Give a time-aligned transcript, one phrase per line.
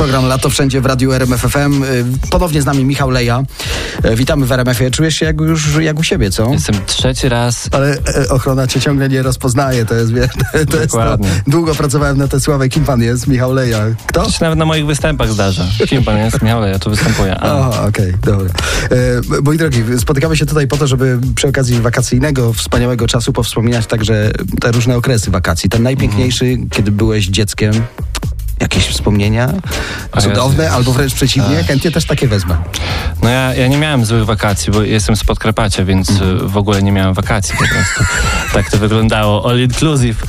[0.00, 1.84] Program Lato Wszędzie w Radiu RMF FM.
[1.84, 3.42] Y, Ponownie z nami Michał Leja.
[4.04, 4.90] Y, Witamy w RMF-ie.
[4.90, 6.50] Czujesz się jak już jak u siebie, co?
[6.50, 7.68] Jestem trzeci raz.
[7.72, 10.12] Ale e, ochrona cię ciągle nie rozpoznaje, to jest,
[10.52, 10.78] to jest to.
[10.80, 11.28] Dokładnie.
[11.46, 12.68] Długo pracowałem na tę sławę.
[12.68, 13.26] Kim pan jest?
[13.26, 13.84] Michał Leja.
[14.06, 14.22] Kto?
[14.22, 15.64] To się nawet na moich występach zdarza.
[15.88, 16.42] Kim pan jest?
[16.42, 17.36] Michał, ja tu występuję.
[17.40, 18.50] A, Aha, okej, dobra.
[18.90, 23.86] E, moi drogi, spotykamy się tutaj po to, żeby przy okazji wakacyjnego, wspaniałego czasu powspominać
[23.86, 24.30] także
[24.60, 25.70] te różne okresy wakacji.
[25.70, 27.72] Ten najpiękniejszy, kiedy byłeś dzieckiem.
[28.70, 29.48] Jakieś wspomnienia
[30.12, 31.56] A cudowne, ja- albo wręcz przeciwnie.
[31.60, 31.66] Ach.
[31.66, 32.56] Chętnie też takie wezmę.
[33.22, 36.36] no ja, ja nie miałem złych wakacji, bo jestem z Podkarpacia, więc Mhm.
[36.36, 38.04] y, w ogóle nie miałem wakacji po prostu.
[38.54, 39.50] tak to wyglądało.
[39.50, 40.22] All inclusive.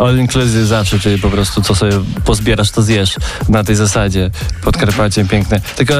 [0.00, 1.92] All inclusive zawsze, czyli po prostu co sobie
[2.24, 3.16] pozbierasz, to zjesz.
[3.48, 4.30] Na tej zasadzie.
[4.64, 5.60] Podkarpacie piękne.
[5.76, 5.94] Tylko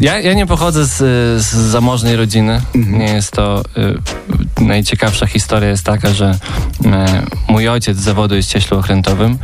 [0.00, 0.96] ja, ja nie pochodzę z,
[1.42, 2.60] z zamożnej rodziny.
[2.74, 2.98] Mhm.
[2.98, 3.62] Nie jest to...
[4.58, 6.38] Y, najciekawsza historia jest taka, że
[6.80, 6.88] y,
[7.52, 9.38] mój ojciec z zawodu jest cieślokrętowym y,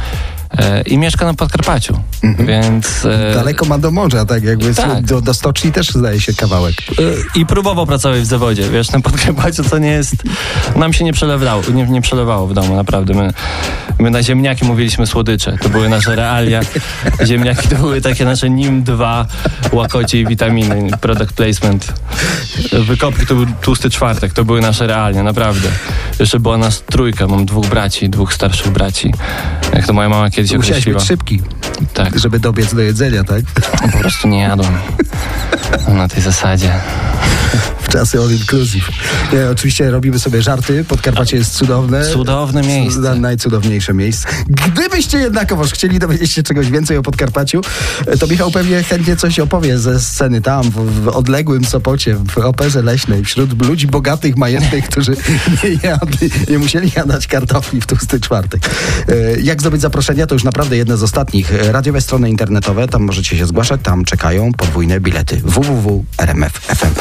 [0.87, 2.01] i mieszka na Podkarpaciu.
[2.39, 3.05] Więc...
[3.05, 3.35] y, Mhm.
[3.35, 5.05] Daleko ma do morza, tak jakby Tak.
[5.05, 6.75] Do, do stoczni też zdaje się kawałek.
[7.35, 10.15] I próbował pracować w zawodzie, wiesz, na Podkarpaciu to nie jest,
[10.77, 13.15] nam się nie przelewało, nie, nie przelewało w domu, naprawdę.
[13.15, 13.33] My,
[13.99, 16.61] my na ziemniaki mówiliśmy słodycze, to były nasze realia.
[17.27, 19.25] Ziemniaki to były takie nasze NIM-2,
[19.73, 21.93] łakocie i witaminy, product placement.
[22.73, 25.69] Wykopki to był tłusty czwartek, to były nasze realia, naprawdę.
[26.21, 29.15] Jeszcze była nas trójka, mam dwóch braci, dwóch starszych braci.
[29.75, 30.99] Jak to moja mama kiedyś Musiałeś określiła.
[30.99, 31.41] być szybki,
[31.95, 33.43] Tak, żeby dobiec do jedzenia, tak?
[33.93, 34.73] po prostu nie jadłem.
[35.89, 36.73] Na tej zasadzie.
[38.01, 38.89] W czasy all inclusive.
[39.33, 40.85] Nie, oczywiście robimy sobie żarty.
[40.85, 42.05] Podkarpacie jest cudowne.
[42.13, 43.01] Cudowne miejsce.
[43.01, 44.29] Na- Najcudowniejsze miejsce.
[44.49, 47.61] Gdybyście jednakowoż chcieli dowiedzieć się czegoś więcej o Podkarpaciu,
[48.21, 52.83] to Michał pewnie chętnie coś opowie ze sceny tam, w, w odległym Sopocie, w operze
[52.83, 55.17] leśnej, wśród ludzi bogatych, majętnych, którzy
[55.65, 58.71] nie, jadli, nie musieli jadać kartofli w tłusty czwartek.
[59.09, 60.27] E, Jak zdobyć zaproszenia?
[60.27, 61.53] To już naprawdę jedne z ostatnich.
[61.55, 65.41] E, Radiowe strony internetowe, tam możecie się zgłaszać, tam czekają podwójne bilety.
[65.45, 66.95] www.rmf.fm